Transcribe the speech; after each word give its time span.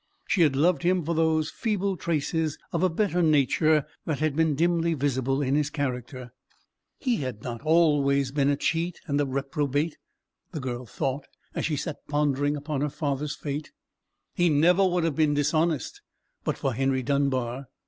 She 0.25 0.41
had 0.41 0.55
loved 0.55 0.81
him 0.81 1.05
for 1.05 1.13
those 1.13 1.51
feeble 1.51 1.95
traces 1.95 2.57
of 2.71 2.81
a 2.81 2.89
better 2.89 3.21
nature 3.21 3.85
that 4.07 4.17
had 4.17 4.35
been 4.35 4.55
dimly 4.55 4.95
visible 4.95 5.43
in 5.43 5.53
his 5.53 5.69
character. 5.69 6.31
"He 6.97 7.17
had 7.17 7.43
not 7.43 7.59
been 7.59 7.67
always 7.67 8.31
a 8.35 8.55
cheat 8.55 8.99
and 9.05 9.21
reprobate," 9.31 9.99
the 10.53 10.59
girl 10.59 10.87
thought 10.87 11.27
as 11.53 11.65
she 11.65 11.77
sat 11.77 11.97
pondering 12.07 12.55
upon 12.57 12.81
her 12.81 12.89
father's 12.89 13.35
fate. 13.35 13.73
"He 14.33 14.49
never 14.49 14.83
would 14.83 15.03
have 15.03 15.15
been 15.15 15.35
dishonest 15.35 16.01
but 16.43 16.57
for 16.57 16.73
Henry 16.73 17.03
Dunbar." 17.03 17.67